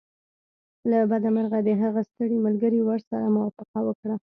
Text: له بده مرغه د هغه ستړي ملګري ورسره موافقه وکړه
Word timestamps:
له 0.89 0.97
بده 1.11 1.29
مرغه 1.35 1.59
د 1.67 1.69
هغه 1.81 2.01
ستړي 2.09 2.37
ملګري 2.45 2.81
ورسره 2.83 3.33
موافقه 3.35 3.79
وکړه 3.83 4.15